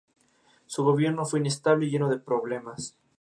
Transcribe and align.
Su 0.65 0.83
gobierno 0.83 1.27
fue 1.27 1.41
inestable 1.41 1.85
y 1.85 1.91
lleno 1.91 2.09
de 2.09 2.17
problemas. 2.17 2.97